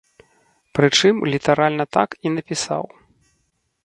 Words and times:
Прычым 0.77 1.15
літаральна 1.33 1.85
так 1.97 2.09
і 2.29 2.31
напісаў. 2.39 2.83